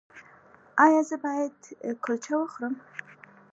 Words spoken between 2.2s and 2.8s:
وخورم؟